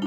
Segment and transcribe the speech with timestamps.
[0.00, 0.06] 大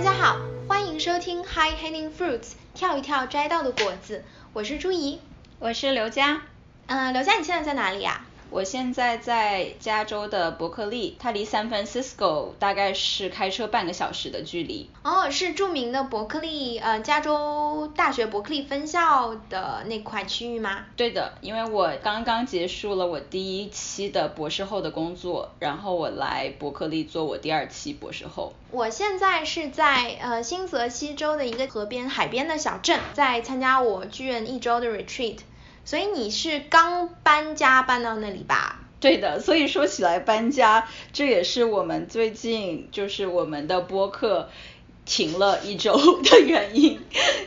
[0.00, 0.36] 家好，
[0.68, 4.22] 欢迎收听 High Hanging Fruits，跳一跳摘到的果子，
[4.52, 5.20] 我是朱怡。
[5.58, 6.42] 我是刘佳，
[6.86, 8.23] 嗯、刘佳，你现在在哪里呀、
[8.54, 14.88] 我现在在加州的伯克利，它离 San Francisco 大概是开车半个小时的距离。
[15.02, 20.84] 哦，是著名的伯克利，呃，加州大学伯克利分校的那块区域吗？
[20.96, 28.52] 对的，因为我刚刚结束了我第一期的博士后的工作，然后我来伯克利做我第二期博士后。
[28.70, 35.38] 我现在是在呃新泽西州的一个河边海边的小镇，在参加我剧院一周的 retreat，
[35.84, 38.80] 所以你是刚搬家搬到那里吧？
[39.00, 44.48] 对的，所以说起来搬家，这也是我们最近就是我们的播客
[45.04, 46.98] 停了一周的原因，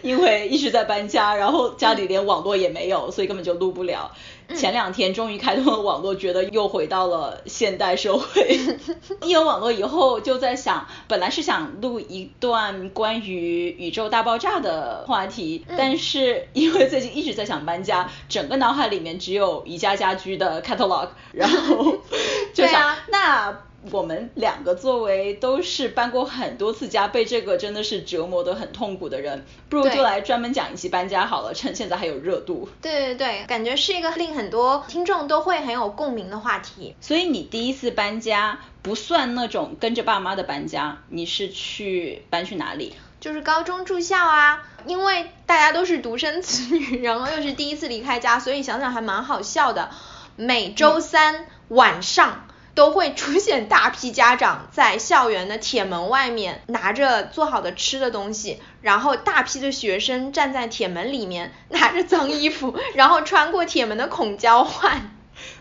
[0.03, 4.11] 因为一直在搬家，然后家里连网络也没有，所以根本就录不了。
[4.55, 8.59] 前两天终于开通了网络，觉得又回到了现代社会。
[9.21, 21.97] 一有网络以后，就在想，本来是想录一段关于宇宙大爆炸的话题，但是因为最近一直在想搬家，整个脑海里面只有宜家家居的 catalog，然后
[22.53, 32.69] 就想，啊那我们两个作为都是搬过很多次家，被这个真的是折磨得很痛苦的人，不如就来专门讲一期搬家好了，趁现在还有热度。
[32.81, 36.95] 对对对，感觉是一个令很多听众都会很有共鸣的话题。
[37.01, 42.93] 所以你第一次搬家不算那种跟着爸妈的搬家，你是去搬去哪里？
[43.19, 49.89] 就是高中住校啊，因为大家都是独生子女，然后又是第一次离开家，所以想想还蛮好笑的。
[50.35, 52.46] 每周三晚上
[52.77, 65.15] 都会出现大批家长在校园的铁门外面拿着做好的吃的东西，然后大批的学生站在铁门里面拿着脏衣服， 然后穿过铁门的孔交换。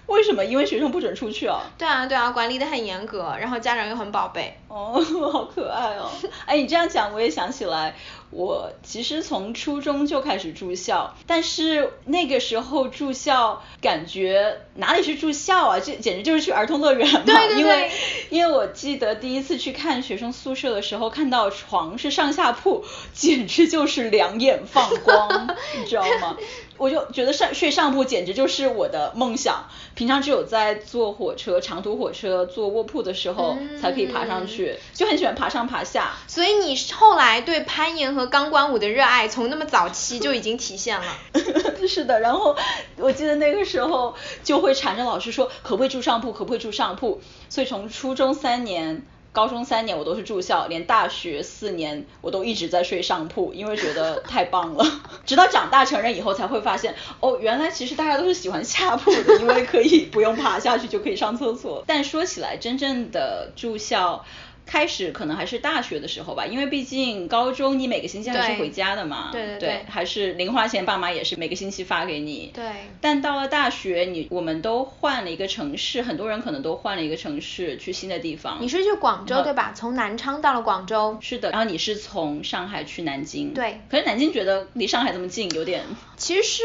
[0.06, 0.44] 为什么？
[0.44, 1.62] 因为学生不准出去啊。
[1.78, 4.58] 对啊，对啊，管理的很严格，然后家长又很宝贝。
[4.68, 6.10] 哦， 好可爱哦！
[6.44, 7.94] 哎，你这样讲，我也想起来，
[8.30, 15.80] 我其实从初中就开始住校，但是那个时候住校，感觉哪里是住校啊？
[15.80, 17.22] 这简直就是去儿童乐园嘛！
[17.24, 17.90] 对对对因为
[18.30, 25.48] 因为我记得第一次去看学生宿舍的时候，看到床是上下铺，简直就是两眼放光，
[25.78, 26.36] 你知道吗？
[26.78, 29.64] 我就觉得上睡上铺简直就是我的梦想。
[29.94, 36.12] 平常只有在坐火车、长途火车、坐卧铺的时候才可以爬上去，就很喜欢爬上爬下。
[36.26, 41.06] 所以你后来对攀岩和钢管舞的热爱，从那么早期就已经体现了。
[41.86, 42.56] 是的，然后
[42.96, 47.20] 我记得那个时候就会缠着老师说，可不可以住上铺，可不可以住上铺。
[47.48, 49.06] 所以从初中三年。
[49.32, 55.02] 高中三年我都是住校，连大学四年我都一直在睡上铺，因为觉得太棒了。
[55.26, 61.84] 直到长大成人以后才会发现，哦，原来其实大家都是喜欢下铺的，因为可以不用爬下去就可以上厕所。
[61.86, 64.24] 但说起来，真正的住校。
[64.66, 72.50] 开始可能还是大学的时候吧，因为毕竟高中你每个星期还是回家的嘛，对对对还是零花钱，爸妈也是每个星期发给你。
[72.52, 72.64] 对
[73.00, 78.58] 但到了大学，你我们都换了一个城市，很多人可能都换了一个城市，去新的地方。
[78.60, 79.72] 你是去广州嗯对吧？
[79.74, 81.16] 从南昌到了广州。
[81.20, 83.54] 是的，然后你是从上海去南京。
[83.54, 85.84] 对可是南京觉得离上海这么近，有点。
[86.16, 86.62] 其实，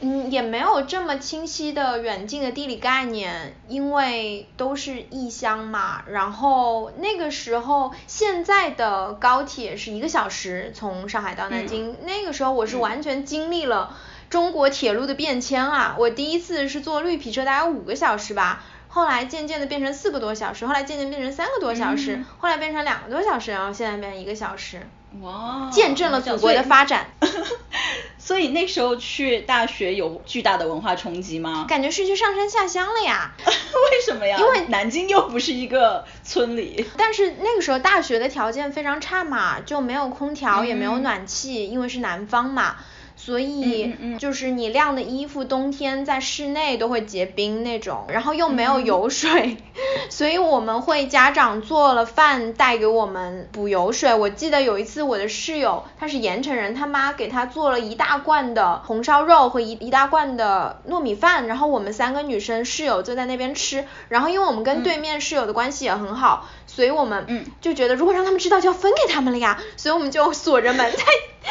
[0.00, 6.02] 嗯，也没有这么清晰的远近的地理概念，因为都是异乡嘛。
[6.06, 13.96] 然后那个时候，现在的高铁是一个小时从上海到南京，那个时候我是完全经历了
[14.28, 15.96] 中国铁路的变迁啊。
[15.98, 18.62] 我第一次是坐绿皮车，大概五个小时吧。
[18.88, 24.86] 后来渐渐的变成四个多小时，后来渐渐变成三个多小时，嗯后来变成两个多小时，然后现在变成一个小时，
[25.22, 27.06] 哇，见证了祖国的发展。
[28.18, 31.64] 所以那时候去大学有巨大的文化冲击吗？
[31.68, 33.32] 感觉是去上山下乡了呀。
[33.46, 34.36] 为什么呀？
[34.38, 36.84] 因为南京又不是一个村里。
[36.96, 42.76] 但是那个时候大学的条件非常差嘛，就没有空调，也没有嗯暖气，因为是南方嘛。
[43.26, 49.56] 所以就是你晾的衣服，冬天在室内都会结冰那种，然后又没有油水，
[50.08, 54.14] 所以我们会家长做了饭带给我们补油水。
[54.14, 67.44] 我记得有一次我的室友他是盐城人，他妈给他做了一大罐的红烧肉和一一大罐的糯米饭，然后我们三个女生室友就在那边吃，然后因为我们跟对面室友的关系也很好，所以我们嗯。
[67.60, 71.02] 就觉得如果让他们知道就要分给他们了呀，所以我们就锁着门在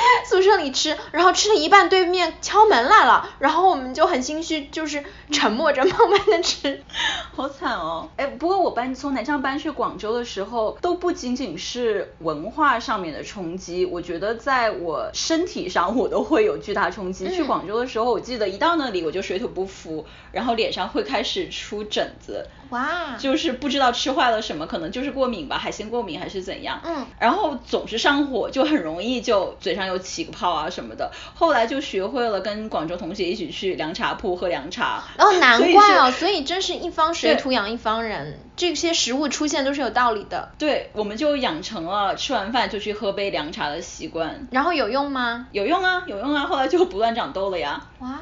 [0.30, 6.84] 宿舍里吃，然后吃了一半，对面敲门来了，然后我们就很心虚，就是沉默着 慢慢的吃。
[7.34, 8.10] 好惨哦！
[8.18, 17.30] 哎，不过我搬从南昌搬去广州的时候，都不仅仅是文化上面的冲击，我觉得在我身体上我都会有巨大冲击。
[17.36, 22.48] 去广州的时候，我记得一到那里我就水土不服，然后脸上会开始出疹子。
[22.70, 23.16] 哇！
[23.20, 26.82] 就是不知道吃坏了什么，可能就是过敏吧，海鲜过敏还是怎样。
[26.84, 27.06] 嗯。
[27.20, 31.12] 然后总是上火，就很容易就嘴上有起个泡啊什么的。
[31.34, 35.04] 后来就学会了跟广州同学一起去凉茶铺喝凉茶。
[35.18, 40.52] 哦，难怪哦，所以真是一方水土养一方人，这些食物出现都是有道理的。
[40.58, 44.48] 对，我们就养成了吃完饭就去喝杯凉茶的习惯。
[44.52, 45.48] 然后有用吗？
[45.52, 47.86] 有用啊，有用啊，后来就不乱长痘了呀。
[48.00, 48.20] 哇。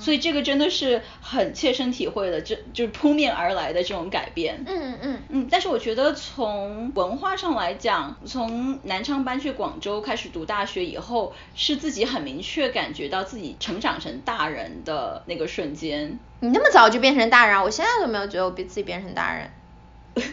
[0.00, 4.64] 所以这个真的是很切身体会的，这就是扑面而来的这种改变。
[4.66, 5.48] 嗯嗯嗯。
[5.50, 16.18] 但是我觉得从文化上来讲，从南昌搬去广州开始读大学以后，是自己很明确感觉到自己成长成大人的那个瞬间。
[16.40, 19.50] 你那么早就变成大人，我现在都没有觉得我比自己变成大人。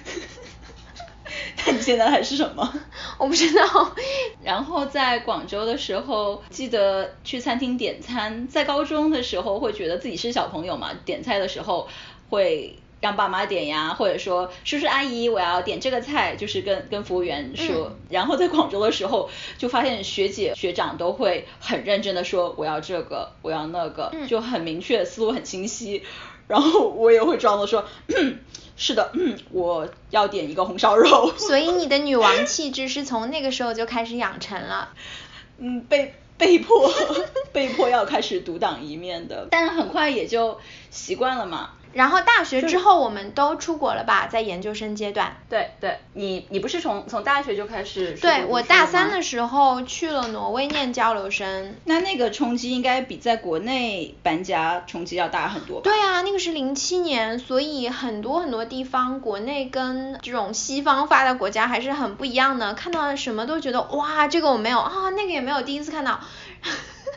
[1.66, 2.74] 那你现在还是什么？
[3.18, 3.96] 我不知道。
[4.44, 8.48] 然后在广州的时候，记得去餐厅点餐。
[8.48, 11.88] 在高中的时候，会觉得自己是小朋友嘛，点菜的时候
[12.30, 17.92] 会让爸妈点呀，或者说叔叔阿姨我要点这个菜，就是跟跟服务员说。
[18.10, 26.04] 然后在广州的时候，就发现学姐学长都会很认真的说我要这个，我要那个，就很明确，思路很清晰。
[26.48, 27.86] 然后我也会装的说。
[28.78, 31.34] 是的，嗯，我要点一个红烧肉。
[31.36, 34.94] 所以你的女王气质是从那个时候就开始养成了。
[35.58, 36.94] 嗯，被被迫
[37.52, 40.60] 被迫要开始独当一面的，但是很快也就
[40.92, 41.72] 习惯了嘛。
[41.94, 45.36] 然后大学之后我们都出国了吧，在研究生阶段。
[45.50, 48.14] 对对，你你不是从从大学就开始？
[48.22, 51.76] 对，我大三的时候去了挪威念交流生。
[51.86, 55.84] 那那个冲击应该比在国内搬家冲击要大很多吧？
[55.84, 62.74] 对啊，那个是零七年，所以很多很多地方，国内跟这种西方发达国家还是很不一样的。
[62.74, 66.20] 看到什么都觉得哇，这个我没有啊，那个也没有，第一次看到。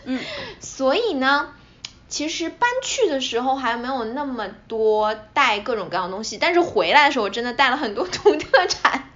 [0.05, 0.21] 嗯。
[0.61, 1.49] 所以呢？
[2.11, 9.11] 其实搬去的时候还没有那么多带各种各样的东西，但是回来的时候我真的带了很多土特产，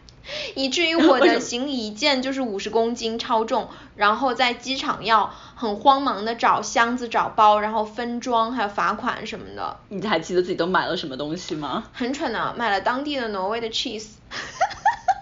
[0.55, 9.77] 以至于我的 行李一件就是五十公斤超重，然后在机场要很慌忙的找箱子找包，然后分装还有罚款什么的。
[9.89, 11.85] 你还记得自己都买了什么东西吗？
[11.93, 14.07] 很蠢的，买了当地的挪威的 cheese。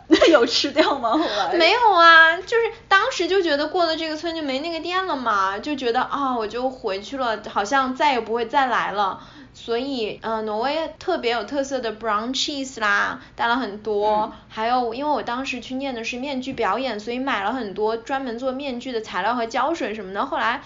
[0.08, 1.10] 那 有吃掉吗？
[1.12, 9.20] 后来没有啊，就是当时就觉得过了这个村就没那个店了嘛，就觉得啊我就回去了，好像再也不会再来了。
[9.54, 20.24] 所以嗯，挪威特别有特色的 brown cheese 啦，带了很多，还有因为我当时去念的是面具表演，所以买了很多专门做面具的材料和胶水什么的。
[20.26, 20.62] 后来。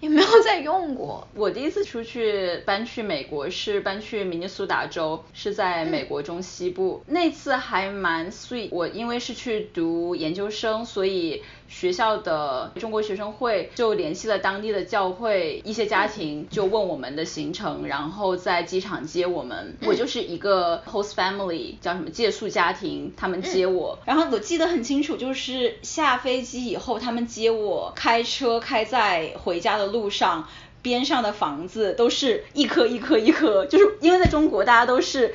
[0.00, 1.26] 也没有再用过。
[1.34, 7.02] 我第一次出去搬去美国是搬去明尼苏达州，是在美国中西部。
[7.06, 8.68] 那次还蛮 sweet。
[8.70, 11.42] 我因为是去读研究生，所以。
[11.68, 19.76] 学校的中国学生会就联系了当地的教会，一些家庭就问我们的行程，然后在机场接我们。
[19.82, 23.98] 我就是一个 host family，叫什么借宿家庭，他们接我。
[24.06, 30.48] 然后我记得很清楚，就是下飞机以后，他们接我，开车开在回家的路上，
[30.80, 35.34] 边上的房子都是一颗一颗一颗，就是因为在中国大家都是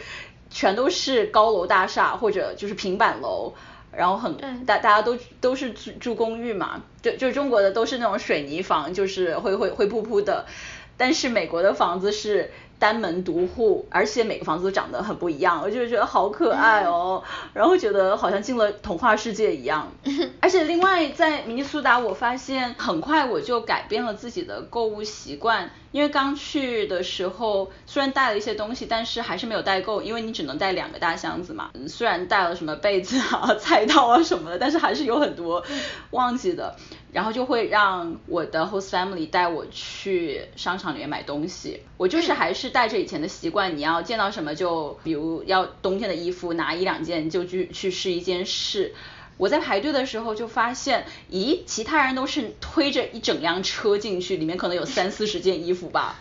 [0.50, 3.54] 全都是高楼大厦或者就是平板楼。
[3.96, 4.36] 然后很
[4.66, 10.46] 大大家都都是住住公寓嘛，就就中国的都是那种水泥房，就是灰灰灰扑扑的，
[10.98, 19.92] 但是美国的房子是单门独户，而且每个房子都长得很不一样，我就觉得好可爱哦，然后觉得好像进了童话世界一样。
[20.42, 25.70] 而且另外在明尼苏达，我发现很快我就改变了自己的购物习惯。
[25.94, 31.72] 因为刚去的时候虽然带了一些东西，但是还是没有带够，因为你只能带两个大箱子嘛。
[31.88, 35.64] 虽然带了什么被子啊、菜刀啊什么的，但是还是有很多
[36.10, 36.76] 忘记的。
[37.12, 41.82] 然后就会让我的 host family 带我去商场里面买东西。
[41.96, 48.96] 我就是还是带着以前的习惯，你要见到什么就，比如要冬天的衣服，拿一两件就去去试一件试。
[49.38, 56.20] 我在排队的时候就发现，咦，其他人都是推着一整辆车进去，里面可能有三四十件衣服吧，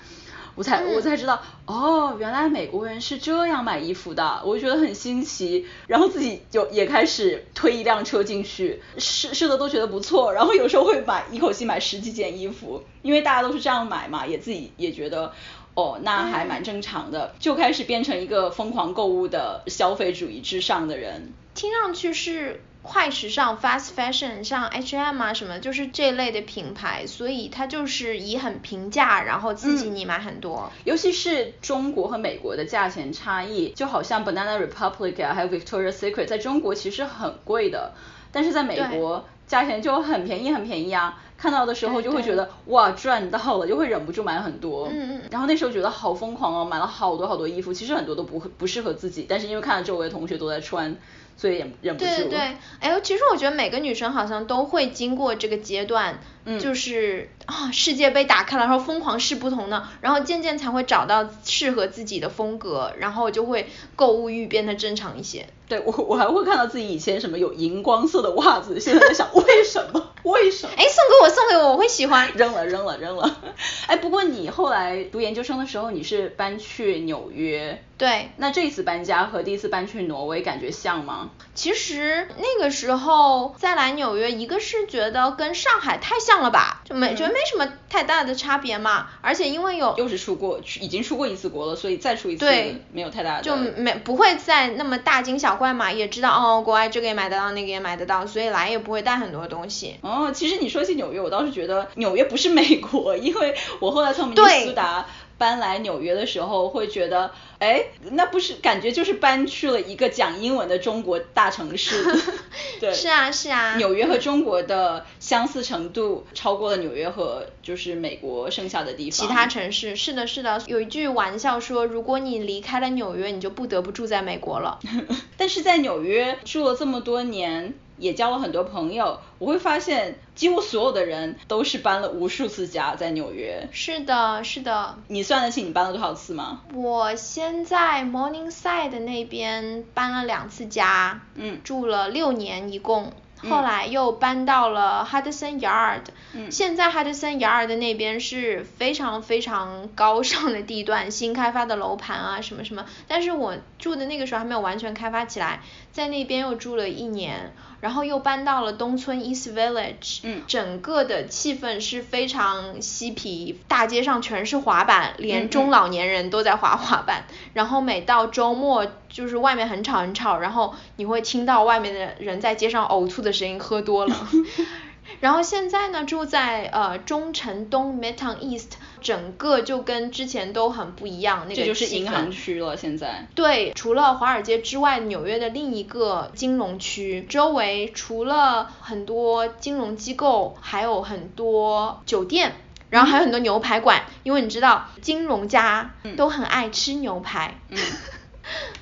[0.55, 15.33] 我才我才知道，哦，原来美国人是这样买衣服的，我就觉得很新奇，然后自己就也开始推一辆车进去，试试的都觉得不错，然后有时候会买一口气买十几件衣服，因为大家都是这样买嘛，也自己也觉得，
[15.75, 21.33] 哦，那还蛮正常的，就开始变成一个疯狂购物的消费主义至上的人。
[21.55, 22.63] 听上去是。
[22.83, 30.71] 快时尚 fast fashion，像 H&M 啊什么，就是这类的品牌，所以它就是以很平价，然后刺激你买很多。
[30.85, 37.93] 尤其是中国和美国的价钱差异，就好像 Banana Republic 啊，还有 Victoria's Secret，在中国其实很贵的，
[38.33, 41.23] 但是在美国价钱就很便宜很便宜啊。
[41.39, 44.89] 看到的时候就会觉得哇赚到了，就会忍不住买很多。
[44.89, 45.23] 嗯嗯。
[45.31, 50.97] 然后那时候觉得好疯狂哦，买了好多好多衣服，其实很多都不不适合自己，但是因为看到周围的同学都在穿。
[51.37, 52.11] 所以忍忍不住。
[52.11, 52.39] 对对对，
[52.81, 56.21] 哎呦，其实我觉得每个女生好像都会经过这个阶段，
[56.61, 65.47] 就是啊世界被打开了，然后疯狂试不同的，然后渐渐才会找到适合自己的风格，然后就会购物欲变得正常一些。
[65.69, 70.73] 对我我还会看到自己以前什么有荧光色的袜子，现在在想为什么为什么？
[70.77, 72.31] 哎，送给我送给我，我会喜欢。
[72.35, 73.41] 扔了扔了扔了。
[73.87, 77.83] 哎，不过你后来读研究生的时候，你是搬去纽约。
[77.97, 78.31] 对。
[78.37, 81.31] 那这一次搬家和第一次搬去挪威感觉像吗？
[81.55, 89.09] 其实那个时候再来纽约，一个是觉得跟上海太像了吧，就没觉得没什么太大的差别嘛。
[89.21, 92.47] 而且因为有又是出过，已经出过一次国了，所以再出一次
[92.93, 99.97] 没有太大的就没不会再那么大惊小怪嘛，也知道哦，国外这个也买得到，那个也买得到，所以来也不会带很多东西。
[100.01, 105.05] 哦，其实你说起纽约，我倒是觉得纽约不是美国，因为我后来从明尼苏达。
[105.43, 111.97] 搬来纽约的时候会觉得，哎，那不是感觉就是搬去了一个讲英文的中国大城市。
[112.79, 113.75] 对，是啊是啊。
[113.77, 119.11] 纽约和中国的相似程度超过了纽约和就是美国剩下的地方。
[119.11, 124.79] 其他城市是的是的，有一句玩笑说，如果你离开了纽约，你就不得不住在美国了。
[125.37, 127.75] 但是在纽约住了这么多年。
[128.03, 133.69] 也交了很多朋友，我会发现几乎所有的人都是搬了无数次家在纽约。
[133.71, 134.99] 是的，是的。
[135.07, 136.63] 你算得清你搬了多少次吗？
[136.75, 143.13] 我先在 Morningside 那边搬了两次家，嗯，住了六年一共。
[143.49, 146.03] 后来又搬到了 Hudson Yard，
[146.51, 155.61] 现在 Hudson Yard 那边是非常非常高尚的地段，新开发的楼盘啊什么什么，但是我住的那个时候还没有完全开发起来，
[155.93, 168.87] 在那边又住了一年，然后又搬到了东村 East Village，整个的气氛是非常嬉皮，大街上全是滑板，连中老年人都在滑滑板，然后每到周末。
[169.13, 174.17] 就是外面很吵很吵，然后你会听到外面的人在街上呕吐的声音，喝多了。
[175.21, 178.71] 然后现在呢，住在呃中城东 Midtown East，
[179.03, 181.45] 整个就跟之前都很不一样。
[181.47, 183.27] 那个这就是银行区了，现在。
[183.35, 192.55] 对，除了华尔街之外，纽约的另一个金融区，周围除了很多金融机构，还有很多酒店，
[192.93, 197.55] 然后还有很多牛排馆，因为你知道金融家都很爱吃牛排。
[197.71, 197.79] 嗯。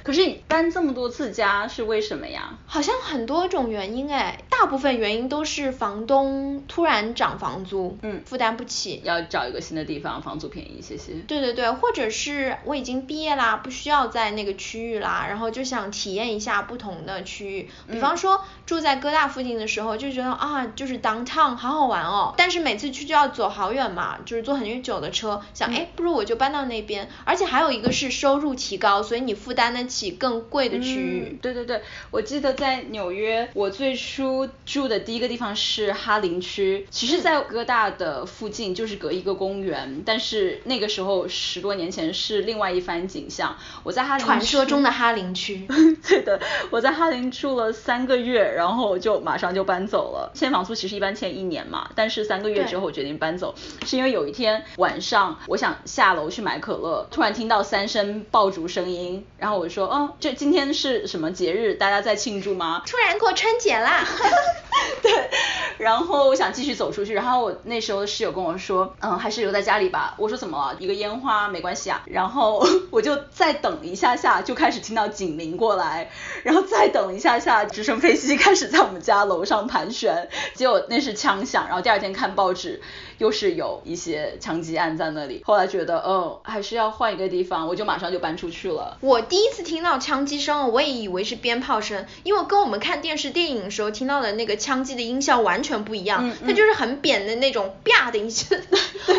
[0.03, 2.59] 可是你搬这么多次家是为什么呀？
[2.67, 11.13] 好像很多种原因哎，大部分原因都是房东突然涨房租，嗯，负担不起，要找一个新的地方，房租便宜一些些。
[11.27, 17.69] 对对对，或者是我已经毕业啦，不需要在那个区域啦，然后就想体验一下不同的区域。
[17.91, 27.09] 比方说住在哥大附近的时候，就觉得啊，就是 downtown 好好玩哦，但是每次去就要走好远嘛，就是坐很久的车，想哎，不如我就搬到那边。
[27.25, 31.39] 而且还有一个是收入提高，所以你负担得起更贵的区域。
[31.43, 36.87] 对对对，我记得在纽约，我最初住的第一个地方是哈林区。
[36.91, 43.57] 其实，在哥大的附近就是隔一个公园，但是那个时候十多年前是另外一番景象。
[43.83, 45.67] 我在哈林传说中的哈林区。
[46.07, 50.31] 对的，我在哈林住了三个月，然后就马上就搬走了。
[50.35, 53.55] 签房租其实一般签一年嘛，但是三个月之后我决定搬走，
[53.85, 60.15] 是因为有一天晚上我想下楼去买可乐，突然听到三声爆竹声音，然后我就说，哦。
[60.21, 61.75] 这今天是什么节日？
[61.75, 62.83] 大家在庆祝吗？
[62.87, 64.07] 突然过春节啦！
[65.03, 65.31] 对，
[65.79, 70.15] 然后我想继续走出去，然后我那时候的室友跟我说，嗯，还是留在家里吧。
[70.19, 70.77] 我说怎么了？
[70.79, 72.03] 一个烟花没关系啊。
[72.07, 76.11] 然后我就再等一下下，就开始听到警铃过来，
[76.43, 80.29] 然后再等一下下，直升飞机开始在我们家楼上盘旋。
[80.55, 82.83] 结果那是枪响，然后第二天看报纸，
[83.21, 85.43] 又是有一些枪击案在那里。
[85.45, 88.97] 后来觉得，哦，还是要换一个地方，我就马上就搬出去了。
[89.01, 90.21] 我第一次听到枪。
[90.21, 95.81] 击声，我也以为是鞭炮声，因为跟我们看电视电影的时候听到的那个枪击的音效完全。
[95.81, 98.61] 不一样，它就是很扁的那种，啪的一声，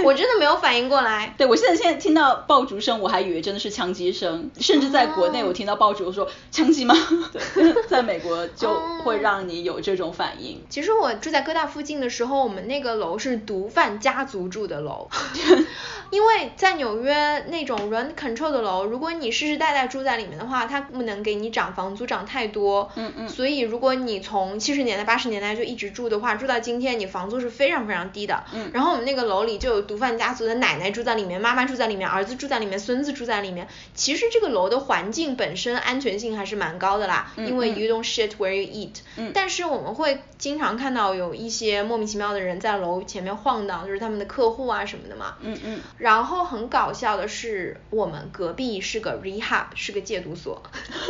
[0.06, 1.34] 我真的没有反应过来。
[1.40, 6.96] 对我现在现在听到爆竹声，我还以为真的是枪击声，甚至在国内我听到爆竹，我说枪击吗？
[7.34, 10.62] 对，在美国就会让你有这种反应。
[10.70, 15.10] 其实我住在哥大附近的时候，我们那个楼是毒贩家族住的楼，
[16.12, 22.92] 因为在纽约那种 rent control 的楼，如果你世世代代住在里面的话，它不能给你涨房租涨太多。
[22.96, 23.30] 嗯嗯。
[23.30, 28.44] 所以如果你从七十年代八十年代就一直住的话，住到今天你房租是非常非常低的。
[28.54, 28.70] 嗯。
[28.74, 33.68] 然后我们那个楼里就有毒贩家族的奶奶住在里面，妈妈住在里面，儿子住在里面，孙子住在里面。
[33.94, 39.00] 其实这个楼的环境本身安全性还是蛮高的啦，因为 you don't shit where you eat。
[39.16, 39.32] 嗯。
[39.34, 45.36] 但是我们会经常看到有一些莫名其妙的人在楼前面晃荡，就是他们的客户啊什么的嘛。
[45.40, 45.80] 嗯嗯。
[46.00, 50.64] 然后很搞笑的是，我们隔壁是个 rehab，是个戒毒所，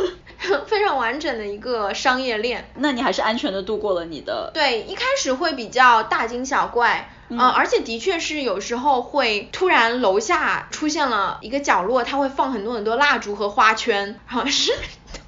[0.68, 2.70] 非常完整的一个商业链。
[2.76, 4.50] 那你还是安全的度过了你的。
[4.52, 14.74] 对，一开始会比较大惊小怪，嗯，而且的确是有时候会突然楼下出现了一个角落，它会放很多很多蜡烛和花圈，好像是。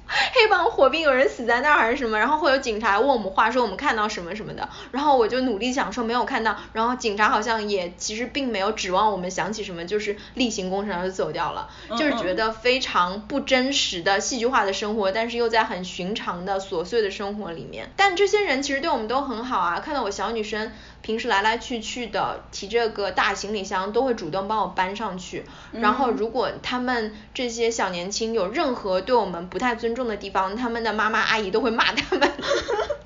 [0.33, 2.17] 黑帮火并，有人死在那儿还是什么？
[2.19, 4.67] 然后会有警察问我们话，说我们看到什么什么的。
[4.91, 6.55] 然后我就努力想说没有看到。
[6.73, 11.69] 然后警察好像也其实并没有指望我们想起什么，就是例行公事然后就走掉了。
[11.97, 17.89] 就是觉得非常不真实的戏剧化的生活，但是又在很寻常的琐碎的生活里面。
[17.95, 20.71] 但这些人其实对我们都很好啊，看到我小女生。
[21.05, 25.45] 平时来来去去的提这个大行李箱，都会主动帮我搬上去。
[25.71, 32.31] 然后如果他们这些小年轻有任何对我们不太尊重的地方，他们的妈妈阿姨都会骂他们。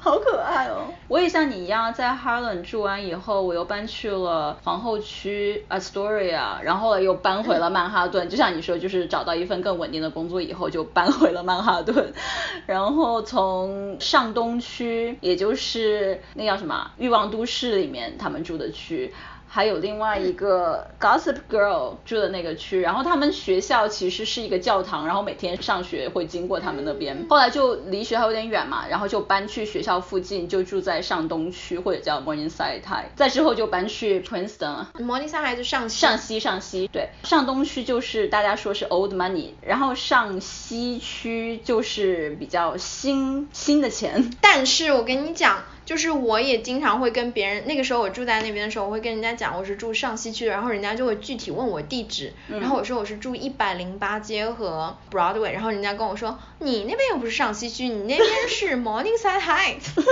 [0.10, 0.88] 好可爱哦！
[1.08, 8.30] 我也像你一样，在 Harlem 住完以后，我又搬去了皇后区 Astoria，然后又搬回了曼哈顿。
[8.30, 12.14] 就像你说，就是找到一份更稳定的工作以后，就搬回了曼哈顿。
[12.66, 17.90] 然后从上东区，也就是那叫什么欲望都市里。
[17.90, 19.12] 里面他们住的区，
[19.52, 27.26] 还有另外一个 Gossip Girl 住的那个区，然后他们学校其实是一个教堂，然后每天上学会经过他们那边。
[27.30, 32.82] 后来就离学校有点远嘛，然后就搬去学校附近，就住在上东区或者叫 Morningside。
[33.16, 34.86] 再之后就搬去 Princeton。
[35.00, 36.00] Morningside 还是上西？
[36.00, 44.32] 上西上西，对，上东区就是大家说是 Old Money，然后上西区就是比较新新的钱。
[44.40, 45.64] 但是我跟你讲。
[45.90, 60.06] 就是我也经常会跟别人，那个时候我住在那边的时候，我会跟人家讲我是住上西区的，然后人家就会具体问我地址，然后我说我是住一百零八街和 Broadway，然后人家跟我说你那边又不是上西区，你那边是 Morningside Heights，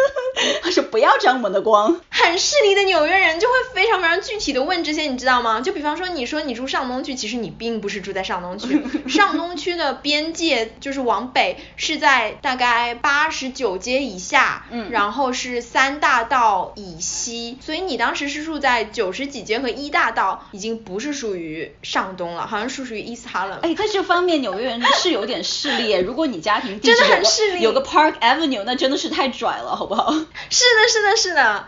[0.63, 2.01] 他说不要沾我们的光。
[2.27, 5.61] 很势利的纽约人就会非常非常具体的问这些，你知道吗？
[5.61, 15.57] 就比方说你说你住上东区，其实你并不是住在上东区， 上东区的边界就是往北是在大概八十九街以下，嗯，然后是。
[15.77, 23.59] 三大道以西，所以你当时是住在九十几街和一大道，已经不是属于上东了，好像是属于 East Harlem。
[23.61, 30.11] 哎，在这方面纽约人是有点势利，如果你家庭真的很势利有个 Park Avenue，那真的是太拽了，好不好？
[30.49, 31.67] 是的，是的，是的。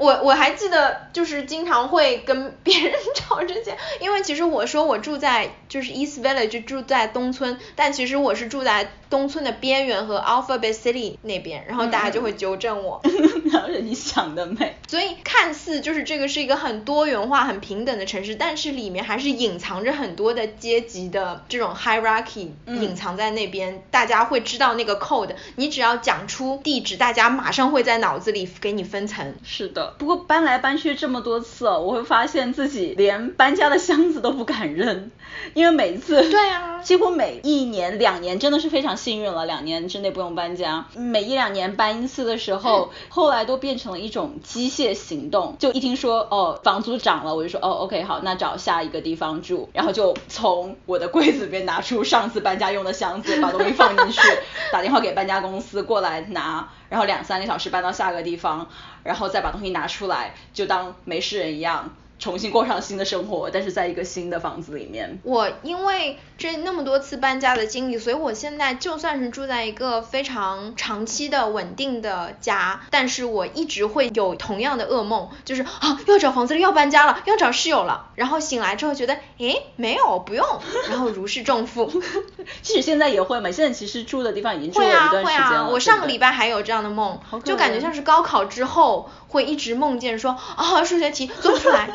[0.00, 13.02] 我我还记得，就是经常会跟别人 吵这些，因为其实我说我住在就是 East Village，住在东村，但其实我是住在东村的边缘和 Alphabet City 那边，然后大家就会纠正我。
[13.52, 14.76] 然后你想得美。
[14.88, 29.34] 所以看似就是这个是一个很多元化、很平等的城市，但是里面还是隐藏着很多的阶级的这种 hierarchy，隐藏在那边，大家会知道那个 code，你只要讲出地址，大家马上会在脑子里给你分层。
[29.42, 29.94] 是的。
[29.98, 35.10] 不过搬来搬去这么多次，我会发现自己连搬家的箱子都不敢扔，
[35.54, 40.84] 因为每次，对啊，几乎每一年两年真的是非常幸运了，两年之内不用搬家。
[40.94, 54.20] 每一两年搬一次的时候， 后来都变成了一种机械行动，就一听说哦房租涨了，我就说哦 OK 好，那找下一个地方住，然后就从我的柜子里面拿出上次搬家用的箱子，把东西放进去，
[54.70, 56.68] 打电话给搬家公司过来拿。
[56.90, 58.68] 然后两三个小时搬到下个地方，
[59.04, 61.94] 然后再把东西拿出来，就当没事人一样。
[62.20, 65.18] 重新过上新的生活，但是在一个新的房子里面。
[65.24, 80.46] 我因为这那么多次搬家的经历，所以我现在就算是住在一个非常长期的稳定的家，但是我一直会有同样的噩梦，就是啊要找房子了，要搬家了，要找室友了，然后醒来之后觉得，诶没有不用，
[80.90, 81.90] 然后如释重负。
[82.60, 85.24] 即使现在也会嘛，现在其实住的地方已经住了一段时间了。
[85.24, 91.88] 会啊会啊，我上个礼拜还有这样的梦，就感觉像是高考之后会一直梦见说啊数学题做不出来。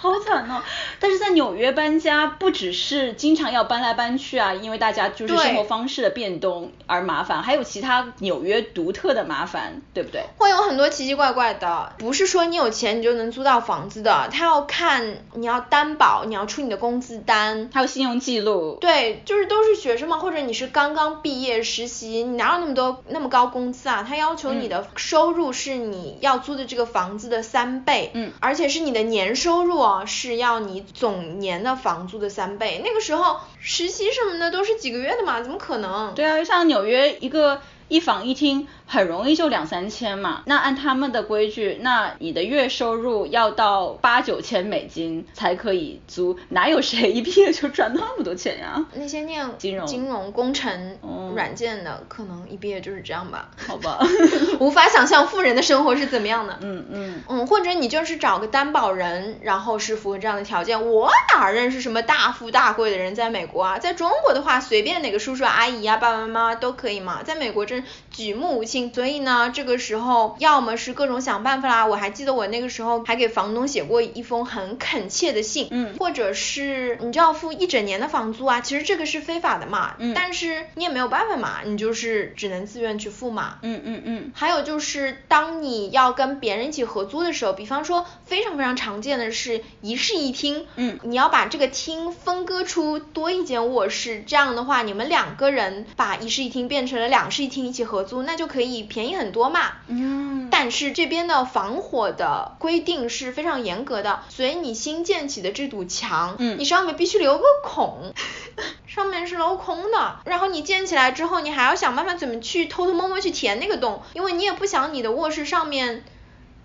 [0.00, 0.62] 好惨哦！
[1.00, 10.24] 但是在纽约搬家不只是经常要搬来搬去啊，因为大家就是生活方式的变动而麻烦，还有其他纽约独特的麻烦，对不对？
[10.36, 18.76] 会有很多奇奇怪怪的，不是说你有钱你就能租到房子的，他要看你要担保，你要出你的工资单，还有信用记录。
[18.80, 24.04] 对，就是都是学生嘛，或者你是刚刚毕业实习，你哪有那么多那么高工资啊？
[24.06, 32.80] 他要求你的收入是你要租的这个房子的三倍，嗯，而且是你的年收入啊是要你总年的房租的三倍。
[32.82, 36.14] 那个时候实习什么的都是几个月的嘛，怎么可能？
[36.14, 38.66] 对啊，像纽约一个一房一厅。
[38.94, 48.86] 很容易就两三千嘛，那按他们的规矩，那你的月收入要到八九千美金才可以租，哪有谁一毕业就赚那么多钱呀？
[48.94, 50.96] 那些念金融、金融工程、
[51.34, 53.50] 软件的，可能一毕业就是这样吧。
[53.66, 53.98] 好吧，
[54.60, 56.56] 无法想象富人的生活是怎么样的。
[56.60, 60.86] 嗯嗯嗯，或者你就是找个担保人，然后是符合这样的条件。
[60.86, 63.78] 我哪认识什么大富大贵的人在美国啊？
[63.80, 67.24] 在中国的话，随便哪个叔叔阿姨啊、爸爸妈妈都可以嘛。
[67.24, 68.83] 在美国真举目无亲。
[68.92, 71.86] 所以呢，这个时候要么是各种想办法啦。
[71.86, 78.60] 我还记得我那个时候还给房东写过一封很恳切的信，嗯，或者是你就要付一整年的房租啊。
[78.60, 84.32] 其实这个是非法的嘛，嗯，但是你也没有办法嘛，你就是只能自愿去付嘛，嗯嗯嗯。
[84.34, 98.63] 还有就是当你要跟别人一起合租的时候，比方说非常非常常见的是一室一厅，嗯，你要把这个厅分割出多一间卧室，这样的话你们两个人把一室一厅变成了两室一厅一起合租，那就可以。
[98.84, 108.12] 便宜很多嘛，嗯，但是这边的防火的规定是非常严格的，所以你新建起的这堵墙，嗯，你上面必须留个孔，
[108.86, 116.04] 上面是镂空的，然后你建起来之后，你还要想办法怎么去偷偷摸摸去填那个洞，因为你也不想你的卧室上面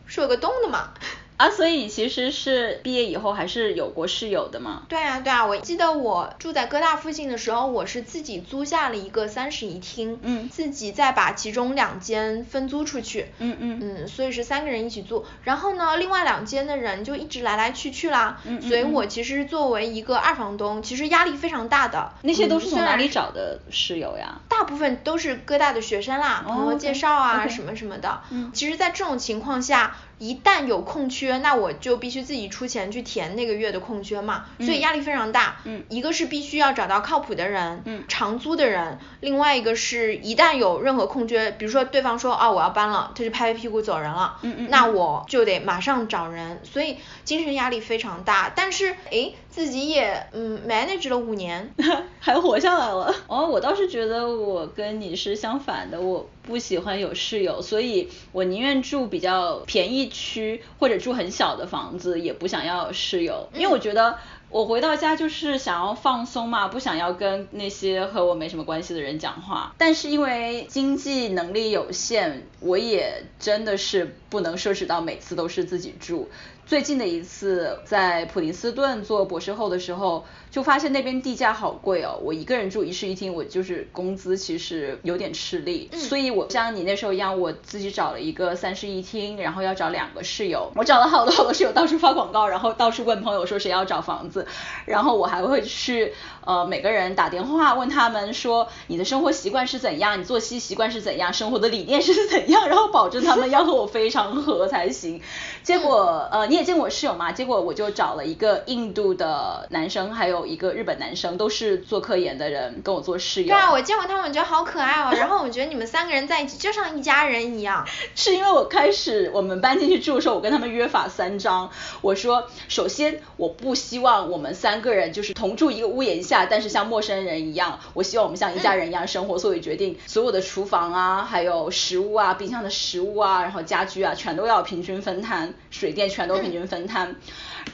[0.06, 0.90] 是有个洞的嘛。
[1.39, 4.84] 啊，所以你其实是毕业以后还是有过室友的吗？
[4.89, 22.12] 对啊，对啊，我记得我住在哥大附近的时候，我是自己租下了一个三室一厅，嗯，自己再把其中两间分租出去，嗯嗯嗯，所以是三个人一起住，然后呢，另外两间的人就一直来来去去啦，嗯嗯，所以我其实作为一个二房东，其实压力非常大的。
[22.23, 24.41] 那些都是从哪里找的室友呀？
[24.49, 29.95] 大部分都是哥大的学生啦，朋友介绍啊什么什么的，嗯，其实，在这种情况下。
[30.19, 35.58] 一旦有空缺，那我就必须自己出钱去填那个月的空缺嘛，所以压力非常大。
[35.63, 48.51] 嗯，一个是必须要找到靠谱的人，嗯，长租的人，另外一个是一旦有任何空缺，比如说对方说啊我要搬了，他就拍拍屁股走人了，嗯嗯，那我就得马上找人，所以精神压力非常大。
[48.53, 51.74] 但是诶，自己也嗯 manage 了五年，
[52.20, 53.14] 还活下来了。
[53.28, 60.10] 哦，我倒是觉得我跟你是相反的，我不喜欢有室友，所以我宁愿住比较便宜。
[60.12, 64.18] 区或者住很小的房子，也不想要室友，因为我觉得
[64.50, 69.76] 我回到家就是想要放松嘛，不想要跟那些和我没什么关系的人讲话。
[69.78, 76.30] 但是因为经济能力有限，我也真的是不能奢侈到每次都是自己住。
[76.69, 82.18] 最近的一次在普林斯顿做博士后的时候，就发现那边地价好贵哦。
[82.24, 85.90] 我一个人住一室一厅，我就是工资其实有点吃力。
[85.92, 90.72] 所以我像你那时候一样，我自己找了一个三室一厅，然后要找两个室友。
[90.76, 94.48] 我找了好多好多室友，到处发广告，然后到处问朋友说谁要找房子。
[94.86, 96.14] 然后我还会去
[96.46, 105.22] 呃每个人打电话问他们说你的生活习惯是怎样，你作息习惯是怎样，生活的理念是怎样， 然后保证他们要和我非常合才行。
[105.62, 106.70] 结果呃你也。
[106.70, 113.49] 见过我室友嘛，结果我就找了一个印度的男生，还有一个日本男生，都是做科研的人，跟我做室友。
[113.49, 115.12] 对啊，我见过他们，我觉得好可爱哦。
[115.17, 117.88] 然后我觉得你们三个人在一起就像一家人一样。
[118.13, 121.69] 是因为我开始我们搬进去住的时候，我跟他们约法三章。
[122.02, 127.80] 我说，首先我不希望我们三个人就是同住一个屋檐下，但是像陌生人一样。
[127.93, 136.49] 我希望我们像一家人一样生活，所以决定所有的厨房啊，还有食物啊，冰箱的食物啊，然后家居啊，全都要平均分摊，水电全都平。
[136.49, 137.15] 平均分摊，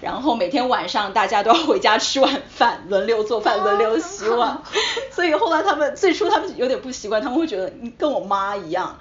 [0.02, 4.62] 然后每天晚上大家都要回家吃晚饭，轮流做饭，轮流洗碗。
[5.12, 8.98] 所以后来他们最初他们有点不习惯，他们会觉得你跟我妈一样。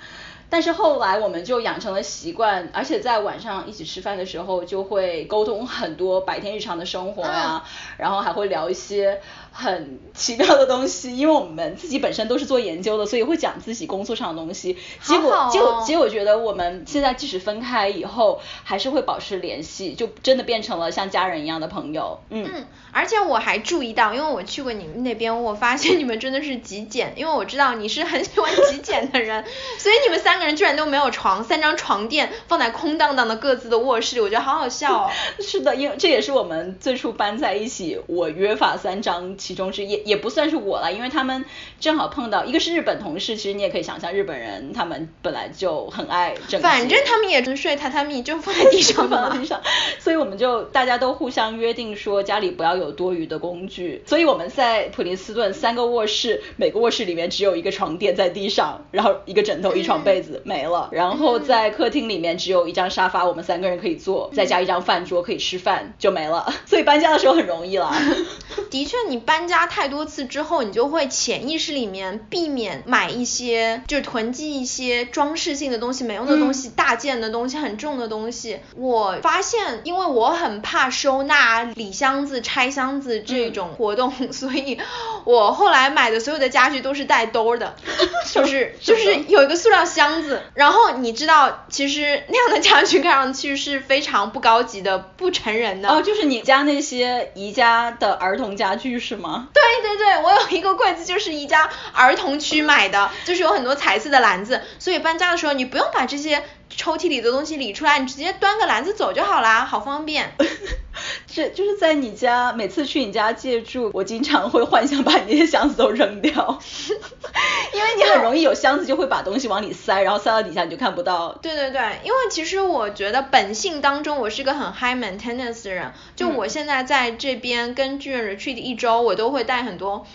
[0.50, 7.64] 但是后来我们就养成了习惯，而且在晚上一起吃饭的时候就会沟通很多白天日常的生活呀，
[7.96, 9.20] 然后还会聊一些。
[9.56, 14.76] 很奇妙的东西，因为我们自己本身都是做研究的，所以会讲自己工作上的东西。
[15.00, 22.20] 结果，结果，结果，觉得我们现在即使分开以后，还是会保持联系，就真的变成了像家人一样的朋友。
[22.28, 29.42] 嗯，而且我还注意到，因为我去过你们那边，我发现你们真的是极简，因为我知道你是很喜欢极简的人，
[29.78, 35.10] 所以你们三三个人居然都没有床，三张床垫放在空荡荡的各自的卧室里，我觉得好好笑哦。
[35.38, 41.44] 是的，因为这也是我们最初搬在一起，我约法三章其中之一，也不算是我了，因为他们
[41.78, 49.60] 正好碰到一个是日本同事，其实你也可以想象日本人他们本来就很爱整洁，反正他们也能睡榻榻米，就放在地上 放在地上，
[50.04, 67.90] 所以我们就大家都互相约定说家里不要有多余的工具，所以我们在普林斯顿三个卧室，每个卧室里面只有一个床垫在地上，然后一个枕头一床被子没了，然后在客厅里面只有一张沙发，我们三个人可以坐，再加一张饭桌可以吃饭就没了， 所以搬家的时候很容易了。
[68.70, 78.58] 的确，你搬家太多次之后，你就会潜意识里面避免买一些，就是囤积一些装饰性的东西、没用的东西、大件的东西、很重的东西。
[78.76, 84.78] 我发现，因为我很怕收纳理箱子、拆箱子这种活动， 所以
[85.24, 87.74] 我后来买的所有的家具都是带兜的，
[88.32, 90.42] 就是就是有一个塑料箱子。
[90.54, 95.88] 然后你知道，其实那样的家具看上去是非常不高级的、不成人的。
[95.88, 99.48] 哦，就是你家那些宜家的儿童家具是吗？
[99.52, 106.42] 对对对，我有一个柜子就是宜家儿童区买的，就是有很多彩色的篮子，所以搬家的时候你不用把这些
[106.76, 110.32] 抽屉里的东西理出来，你直接端个篮子走就好啦，好方便。
[111.26, 116.30] 这就是在你家，每次去你家借住，我经常会幻想把你那些箱子都扔掉，
[117.74, 121.32] 因为你很容易有箱子就会把东西往里塞，然后塞到底下你就看不到。
[121.42, 130.06] 对对对，因为其实我觉得本性当中我是个很 high maintenance 的人，就我现在在这边跟巨人 retreat 一周，我都会带很多。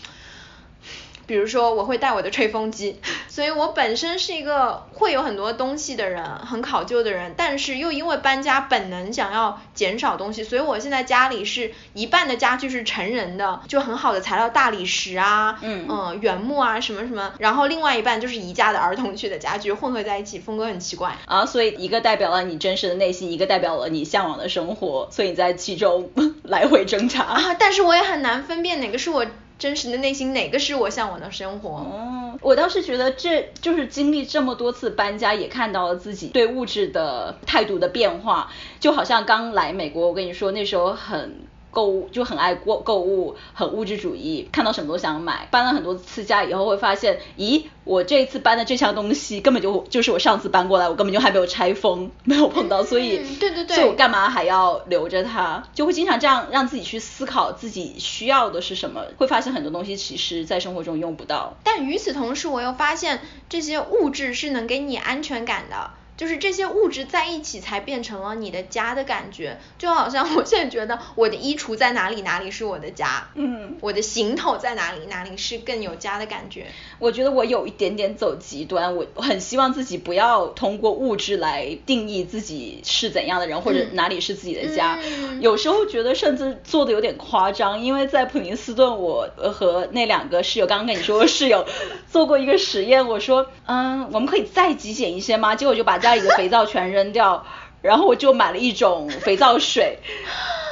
[1.29, 21.15] 比如说我会带我的吹风机， 所以我本身是一个会有很多东西的人，很考究的人，但是又因为搬家本能想要减少东西，所以我现在家里是一半的家具是成人的，就很好的材料，大理石啊，嗯嗯，原木啊什么什么，然后另外一半就是宜家的儿童区的家具混合在一起，风格很奇怪。
[21.25, 26.09] 啊，所以一个代表了你真实的内心，一个代表了你向往的生活，所以你在其中
[26.41, 27.21] 来回挣扎。
[27.21, 29.23] 啊，但是我也很难分辨哪个是我。
[29.60, 31.69] 真实的内心哪个是我向往的生活？
[31.69, 38.52] 哦，我倒是觉得这就是经历这么多次搬家，也看到了自己对物质的态度的变化。
[38.80, 41.48] 就好像刚来美国，我跟你说那时候很。
[41.71, 45.47] 购物就很爱过购物，很物质主义，看到什么都想买。
[45.51, 55.63] 搬了很多次家以后，会发现，咦，我这一次搬的这箱东西根本就就是我上次搬过来，我根本就还没有拆封，没有碰到，所以，对对对，所以我干嘛还要留着它？
[55.73, 61.55] 就会经常这样让自己去思考自己需要的是什么，会发现很多东西其实在生活中用不到。
[61.63, 65.91] 但与此同时，我又发现这些物质是能给你安全感的。
[66.19, 73.29] 就是这些物质在一起才变成了你的家的感觉，就好像我现在觉得我的衣橱在哪里，哪里是我的家。
[73.36, 76.65] 嗯，我的行头在哪里，哪里是更有家的感觉。
[76.99, 84.99] 我觉得我有一点点走极端，我很希望自己不要通过物质来定义自己是怎样的人，或者哪里是自己的家。
[85.39, 91.65] 有时候觉得甚至做的有点夸张，因为在普林斯顿，我和那两个室友，刚刚跟你说 室友
[92.12, 95.55] 做过一个实验，我说，嗯，我们可以再极简一些吗？
[95.55, 96.09] 结果就把家。
[96.10, 97.45] 家里的肥皂全扔掉，
[97.84, 100.00] 然后我就买了一种肥皂水，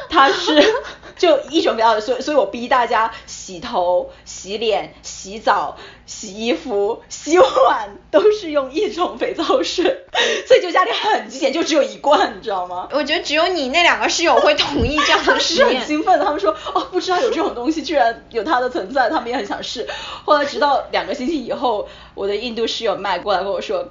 [0.09, 0.73] 它是
[1.15, 10.05] 就一种肥皂水，所以所以我逼大家洗头、洗脸、洗澡、洗衣服、洗碗都是用一种肥皂水，
[10.47, 12.89] 所以就家里很极简，就只有一罐，你知道吗？
[12.91, 15.81] 我觉得只有你那两个室友会同意这样的实验。
[15.81, 19.87] 很兴奋，他们说哦，不知道有这种东西，居然有它的存在，他们也很想试。
[20.25, 23.87] 后来直到两个星期以后，我的印度室友麦过来跟我说。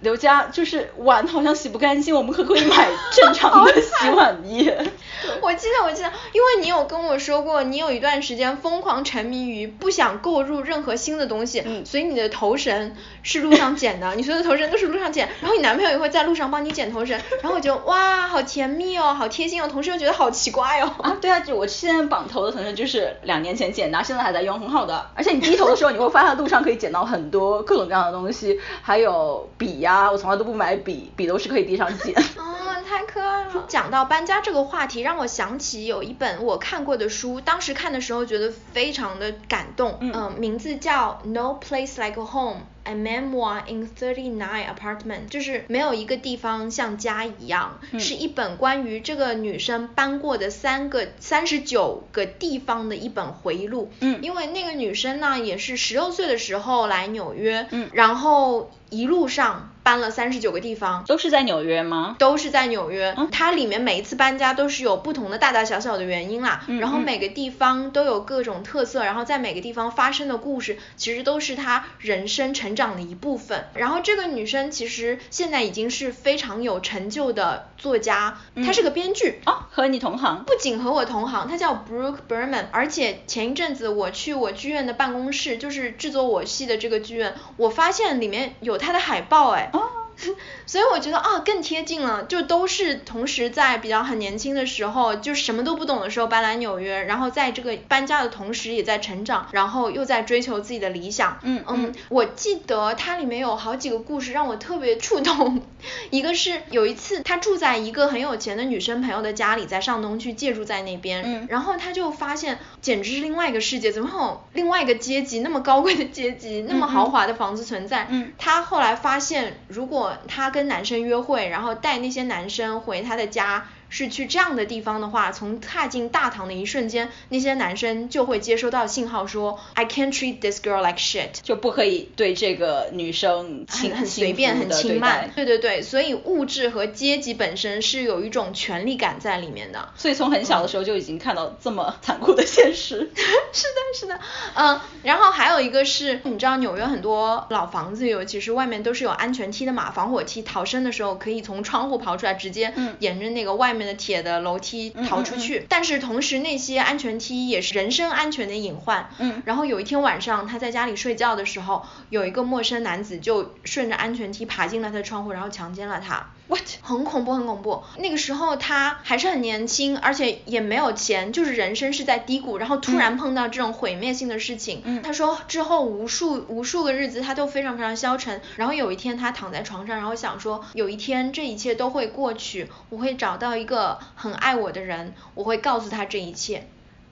[0.00, 4.76] 刘佳，就是碗好像洗不干净，我们可不可以买正常的洗碗液？
[5.42, 20.90] 我记得，我记得，因为你有跟我说过，你有一段时间疯狂沉迷于不想购入任何新的东西，嗯所以你的头绳是路上捡的， 你所有的头绳都是路上捡，然后你男朋友也会在路上帮你捡头绳， 然后我就哇，好甜蜜哦，好贴心哦，同时又觉得好奇怪哦。
[21.02, 25.10] 啊，对啊，就我现在绑头的头绳就是两年前捡的，现在还在用，很好的。
[25.14, 29.89] 而且你低头的时候，你会发现路上可以捡到很多各种各样的东西，还有笔呀。
[29.89, 32.14] 啊，我从来都不买笔，笔都是可以地上捡。
[32.36, 33.64] 哦，太可爱了。
[33.68, 39.96] 讲到搬家这个话题，让我想起有一本我看过的书，当时看的时候觉得非常的感动。
[40.00, 42.60] 嗯，名字叫 No Place Like Home。
[42.82, 53.92] A memoir in thirty nine apartments，就是没有一个地方像家一样，是一本关于这个女生搬过的三个三十九个地方的一本回忆录。
[54.00, 62.16] 嗯，因为那个女生呢，也是十六岁的时候来纽约，嗯，然后一路上搬了三十九个地方，都是在纽约吗？
[62.18, 63.16] 都是在纽约。
[63.32, 73.68] 它里面每一次搬家都是有不同的大大小小的原因啦，然后每个地方都有各种特色，然后在每个地方发生的故事，其实都是她人生成长的一部分。
[73.74, 80.44] 然后这个女生其实现在已经是非常有成就的作家，她是个编剧哦，和你同行。
[80.44, 89.69] 不仅和我同行，她叫 Brooke Berman，而且前一阵子我去我剧院的办公室，就是制作我戏的这个剧院，我发现里面有她的海报，哎。
[90.66, 101.38] 所以我觉得啊更贴近了，就都是同时在比较很年轻的时候，就什么都不懂的时候搬来纽约，然后在这个搬家的同时也在成长，然后又在追求自己的理想。
[101.42, 101.64] 嗯。
[101.66, 105.62] 嗯，我记得它里面有好几个故事让我特别触动，
[106.10, 118.06] 一个是有一次他住在一个很有钱的女生朋友的家里，在上东区借住在那边，嗯，然后他就发现简直是另外一个世界，怎么有另外一个阶级那么高贵的阶级，那么豪华的房子存在？
[118.10, 123.68] 嗯，他后来发现如果他跟男生约会，然后带那些男生回他的家。
[123.90, 135.30] 是去这样的地方的话，从踏进大堂的一瞬间，那些男生就会接收到信号说，I can't treat this girl like shit，就不可以对这个女生很很随便、很轻慢。
[135.34, 139.88] 对对对，所以物质和阶级本身是有一种权力感在里面的。
[139.96, 143.10] 所以从很小的时候就已经看到这么 残酷的现实。
[143.52, 144.20] 是的，是的，
[144.54, 153.79] 嗯，然后还有一个是，你知道纽约很多老房子，尤其是外面都是有安全梯的嘛，防火梯，逃生的时候可以从窗户跑出来，直接沿着那个外面。
[153.86, 159.10] 的铁的楼梯逃出去，但是同时那些安全梯也是人身安全的隐患。
[159.18, 166.30] 嗯，然后有一天晚上他在家里睡觉的时候，有一个陌生男子就顺着安全梯爬进了他的窗户，然后强奸了他。
[166.50, 166.64] What？
[166.82, 167.84] 很恐怖，很恐怖。
[167.96, 174.82] 那个时候他还是很年轻，而且也没有钱，就是人生是在低谷，然后突然碰到这种毁灭性的事情。
[174.84, 186.66] 嗯，他说之后无数无数个日子他都非常非常消沉，然后有一天他躺在床上，然后想说有一天这一切都会过去，我会找到一个很爱我的人，我会告诉他这一切。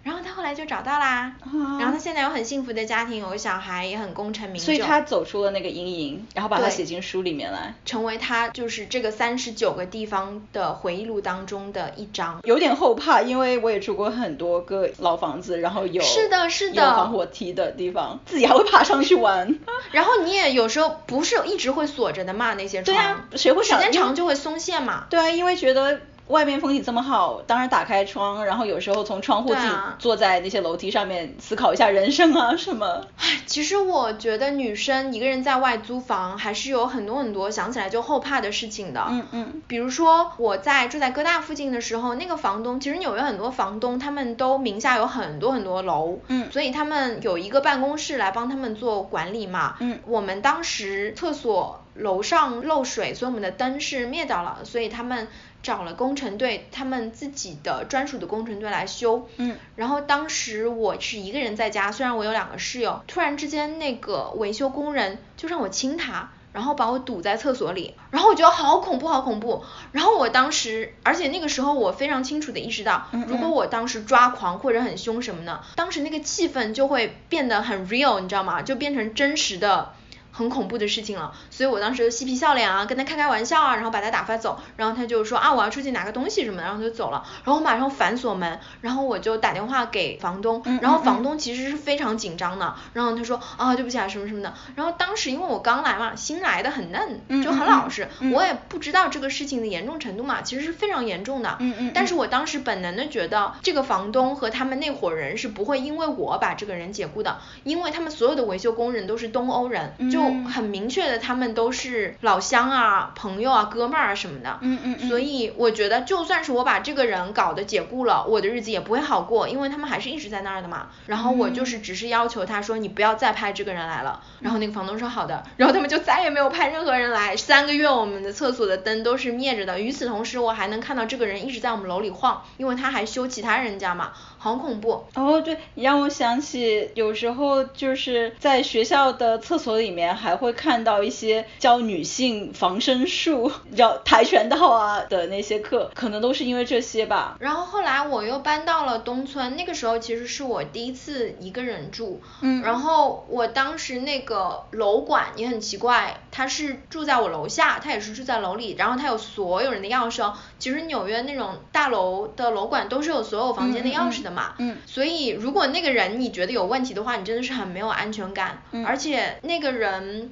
[0.08, 1.34] 然后他后来就找到啦，
[1.78, 4.64] 然后他现在有很幸福的家庭，有个小孩，也很功成名就。
[4.64, 12.40] 所以他走出了那个阴影，然后把它写进书里面来，成为他就是这个三十九个地方的回忆录当中的一章。
[12.44, 19.58] 有点后怕，因为我也住过很多个老房子，然后有是的，是的，有防火梯的地方，自己还会爬上去玩。
[19.92, 22.96] 然后你也有时候不是一直会锁着的嘛，那些窗。
[22.96, 25.04] 对啊，谁会时间长就会松懈嘛。
[25.10, 26.00] 对啊，因为觉得。
[26.28, 33.06] 外面风景这么好，当然打开窗，然后有时候从窗户自己坐在那些楼梯上面思考一下人生啊什么。
[33.16, 39.06] 唉，其实我觉得女生一个人在外租房还是有很多很多想起来就后怕的事情的。
[39.08, 39.62] 嗯嗯。
[39.66, 46.20] 比如说我在住在哥大附近的时候，那个房东其实纽约很多房东他们都名下有很多很多楼。
[46.28, 46.52] 嗯。
[46.52, 49.76] 所以他们有一个办公室来帮他们做管理嘛。
[49.80, 49.98] 嗯。
[50.06, 55.26] 我们当时厕所楼上漏水，所以我们的灯是灭掉了，所以他们。
[55.62, 59.28] 找了工程队，他们自己的专属的工程队来修。
[59.36, 59.56] 嗯。
[59.76, 69.62] 然后当时我是一个人在家，虽然我有两个室友，突然之间那个维修工人就让我亲他，然后把我堵在厕所里，然后我觉得好恐怖，好恐怖。
[69.92, 78.62] 然后我当时，而且那个时候我非常清楚的意识到，如果我当时抓狂或者很凶什么的，当时那个气氛就会变得很 real，你知道吗？
[78.62, 79.92] 就变成真实的。
[80.32, 110.17] 很恐怖的事情了，所以我当时就嬉皮笑脸啊，跟他开开玩笑啊，然后把他打发走，然后他就说啊我要出去拿个东西什么的，然后就走了，然后我马上反锁门，然后我就打电话给房东，然后房东其实是非常紧张的，然后他说啊对不起啊什么什么的，然后当时因为我刚来嘛，新来的很嫩，就很老实，我也不知道这个事情的严重程度嘛，其实是非常严重的，嗯嗯，但是我当时本能的觉得这个房东和他们那伙人是不会因为我把这个人解雇的，因为他们所有的维修工人都是东欧人，就
[110.48, 111.18] 很明确的。
[111.18, 120.88] 他们都是老乡啊、朋友啊、哥们儿啊什么的，嗯嗯所以我觉得就算是我把这个人搞得解雇了，我的日子也不会好过，因为他们还是一直在那儿的嘛。
[121.06, 127.36] 然后我就是只是要求他说你不要再派这个人来了，然后那个房东说好的，然后他们就再也没有派任何人来。
[127.36, 135.04] 三个月我们的厕所的灯都是灭着的，与此同时我还能看到这个人一直在我们楼里晃，因为他还修其他人家嘛，好恐怖。
[135.14, 140.98] 哦，对，你让我想起有时候就是在学校的厕所里面还会看到。
[140.98, 147.36] 一些教女性防身术、叫跆拳道啊的那些课，可能都是因为这些吧。
[147.38, 152.20] 然后后来我又搬到了东村，那个时候其实是我第一次一个人住。
[152.42, 152.62] 嗯。
[152.62, 160.32] 然后我当时那个楼管也很奇怪，他是住在我楼下，他也是住在楼里，然后他有所有人的钥匙哦。
[160.60, 164.54] 其实纽约那种大楼的楼管都是有所有房间的钥匙的嘛。
[164.58, 164.76] 嗯。
[164.86, 168.62] 所以如果那个人你觉得有问题的话，你真的是很没有安全感。
[168.70, 168.86] 嗯。
[168.86, 170.30] 而且那个人。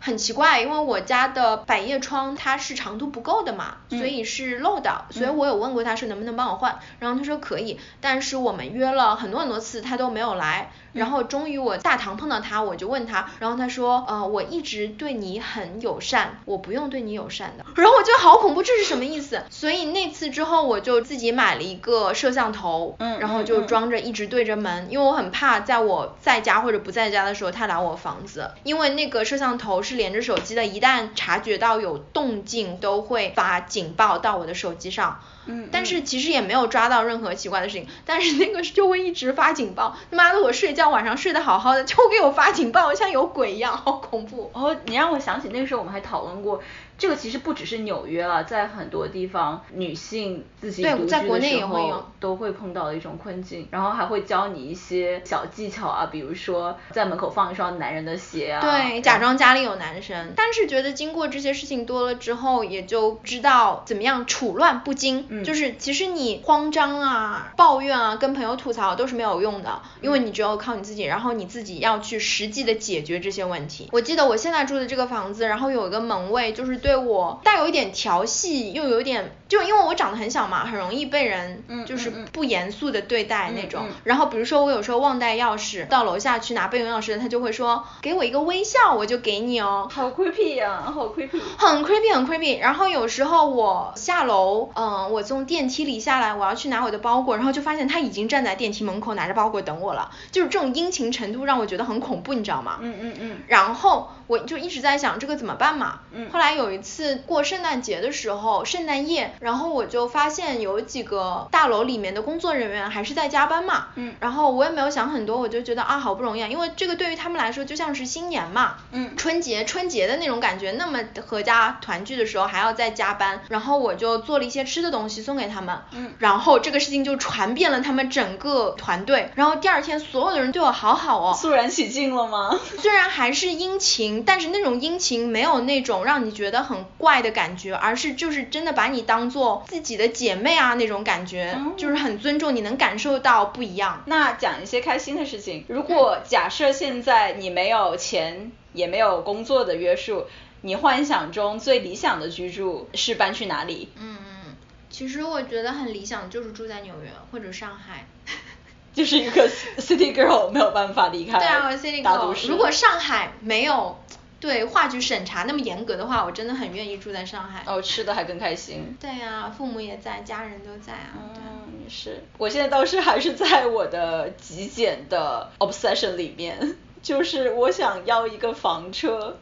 [0.00, 19.42] 很奇怪，因为我家的百叶窗它是长度不够的嘛，所以是漏的，所以我有问过他说能不能帮我换，然后他说可以，但是我们约了很多很多次他都没有来，然后终于我大堂碰到他，我就问他，然后他说呃我一直对你很友善，我不用对你友善的，然后我觉得好恐怖，这是什么意思？
[19.48, 35.20] 所以那次之后我就自己买了一个摄像头，嗯然后就装着一直对着门，因为我很怕在我在家或者不在家的时候他来我房子，因为那个摄像头是连着手机的，一旦察觉到有动静都会发警报到我的手机上。
[35.50, 44.50] 嗯但是其实也没有抓到任何奇怪的事情，但是那个就会一直发警报，他妈的我睡觉晚上睡得好好的就给我发警报，像有鬼一样，好恐怖。
[44.52, 46.60] 哦，你让我想起那个时候我们还讨论过，
[46.98, 65.24] 这个其实不只是纽约了，在很多地方女性自己对独居在国内的时候都会碰到的一种困境，然后还会教你一些小技巧啊，比如说在门口放一双男人的鞋啊，对，假装家里有男生，但是觉得经过这些事情多了之后，也就知道怎么样处乱不惊。
[65.28, 73.88] 嗯就是其实你慌张啊、抱怨啊、跟朋友吐槽都是没有用的，因为你只有靠你自己，然后你自己要去实际的解决这些问题。
[73.92, 83.86] 我记得我现在住的这个房子，然后有一个门卫，就是对我带有一点调戏，又有一点，就因为我长得很小嘛，很容易被人嗯就是不严肃的对待那种。
[84.04, 89.88] 然后比如说我有时候忘带钥匙，到楼下去拿备用钥匙，他就会说给我一个微笑，我就给你哦。
[89.90, 91.40] 好 creepy 呀、好 creepy。
[91.56, 92.60] 很 creepy，很 creepy。
[92.60, 100.10] 然后有时候我下楼，嗯，我从电梯里下来，我要去拿我的包裹，然后就发现他已经站在电梯门口拿着包裹等我了。
[100.30, 102.78] 就是这种殷勤程度让我觉得很恐怖，你知道吗？
[102.80, 103.38] 嗯嗯嗯。
[103.46, 106.00] 然后我就一直在想这个怎么办嘛。
[106.12, 113.88] 嗯后来有一次过圣诞节的时候，圣诞夜，然后我就发现有几个大楼里面的工作人员还是在加班嘛。
[113.96, 118.76] 嗯然后我也没有想很多，我就觉得啊，好不容易啊，因为这个对于他们来说就像是新年嘛。
[118.92, 125.78] 嗯春节春节的那种感觉，那么合家团聚的时候还要再加班，然后我就做了一些吃的东西送给他们。
[125.92, 131.34] 嗯然后这个事情就传遍了他们整个团队，然后第二天所有的人对我好好哦。
[131.34, 132.58] 肃然起敬了吗？
[132.78, 144.02] 虽然还是殷勤，但是那种殷勤没有那种让你觉得很怪的感觉，而是就是真的把你当做自己的姐妹啊那种感觉，哦就是很尊重，你能感受到不一样。
[144.06, 145.64] 那讲一些开心的事情。
[145.68, 150.26] 如果假设现在你没有钱，也没有工作的约束，
[150.60, 153.88] 你幻想中最理想的居住是搬去哪里？
[153.96, 154.56] 嗯嗯，
[154.90, 158.06] 其实我觉得很理想，就是住在纽约或者上海。
[158.94, 159.48] 就是一个
[159.78, 162.34] city girl 没有办法离开对啊，我 City Girl。
[162.34, 162.48] 市。
[162.48, 163.96] 如果上海没有
[164.40, 167.64] 对话剧审查那么严格的话，我真的很愿意住在上海。
[167.66, 168.96] 哦，吃的还更开心。
[169.00, 171.18] 对呀、父母也在，家人都在啊。
[171.34, 172.22] 嗯，也是。
[172.38, 179.38] 我现在倒是还是在我的极简的 obsession 里面，就是我想要一个房车。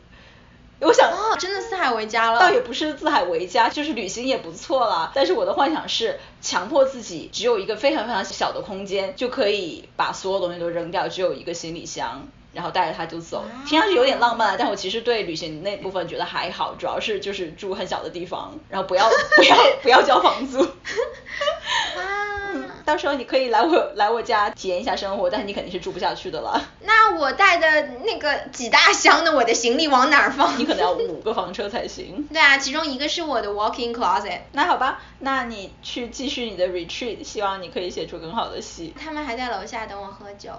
[0.79, 2.39] 我想，哦，真的四海为家了。
[2.39, 5.11] 倒也不是四海为家，就是旅行也不错啦。
[5.15, 12.29] 但是我的幻想是强迫自己只有一个非常非常小的空间，就可以把所有东西都扔掉，只有一个行李箱。
[12.57, 20.63] 然后带着他就走，听上去有点浪漫，但我其实对旅行那部分觉得还好，主要是就是住很小的地方，然后不要 不要不要交房租。
[21.97, 26.59] 啊，到时候你可以来我来我家体验一下生活，但是你肯定是住不下去的了。
[26.81, 30.59] 那我带的那个几大箱的我的行李往哪儿放？
[30.59, 32.27] 你可能要 五个房车才行。
[32.33, 34.41] 对啊，其中一个是我的 walk-in closet。
[34.53, 38.95] 那好吧，那你去继续你的 retreat，希望你可以写出更好的戏。
[38.99, 40.51] 他们还在楼下等我喝酒。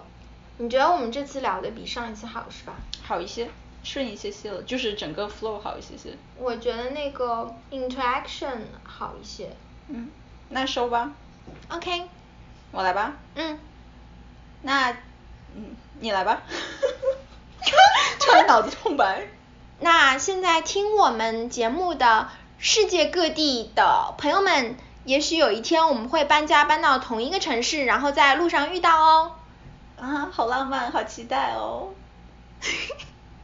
[0.60, 2.74] 你觉得我们这次聊的比上一次好是吧？
[3.04, 3.50] 好一些，
[3.84, 6.18] 顺一些些了，就是整个 flow 好一些些。
[6.38, 9.56] 我觉得那个 interaction 好一些。
[9.88, 10.10] 嗯，
[10.50, 11.12] 那收吧
[11.70, 12.10] ，OK，
[12.72, 13.14] 我来吧。
[13.36, 13.60] 嗯，
[14.64, 14.92] 那，
[15.56, 16.42] 嗯，你来吧。
[18.20, 19.28] 突然脑子空白。
[19.80, 29.32] 那现在听我们节目的世界各地的朋友们，也许有一天我们会搬家搬到同一个城市，然后在路上遇到哦。
[29.98, 31.90] 啊，好浪漫，好期待哦！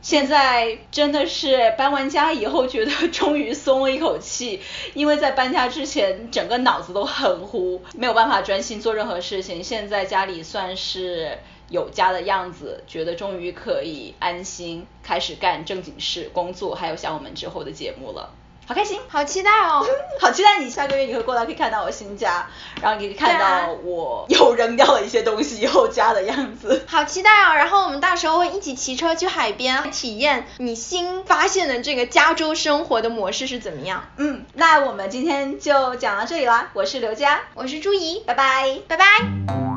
[0.02, 4.62] 现在真的是搬完家以后，觉得终于松了一口气，
[4.94, 9.64] 因为在搬家之前，整个脑子都很糊，没有办法专心做任何事情。
[9.64, 11.40] 现在家里算是
[11.70, 18.34] 有家的样子，觉得终于可以安心开始干正经事、工作，还有像我们之后的节目了，
[18.66, 19.00] 好开心！
[19.08, 19.86] 好期待哦！
[20.20, 22.48] 好期待你下个月你会过来，可以看到我新家，
[22.82, 26.84] 然后你可以看到我又扔掉了一些东西以后家的样子。
[26.88, 27.54] 好期待哦！
[27.56, 34.06] 然后我们到时候会一起骑车去海边，体验你新发现的这个加州生活的模式是怎么样。
[34.18, 38.78] 嗯，那我们今天就讲到这里啦，我是刘佳，我是朱怡，拜拜。
[38.88, 39.73] 拜拜。